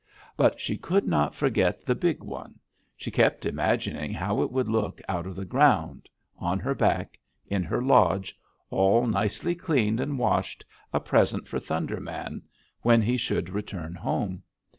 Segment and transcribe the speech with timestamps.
[0.35, 2.55] But she could not forget the big one;
[2.97, 7.61] she kept imagining how it would look out of the ground; on her back; in
[7.61, 8.35] her lodge,
[8.71, 12.41] all nicely cleaned and washed, a present for Thunder Man
[12.81, 14.41] when he should return home.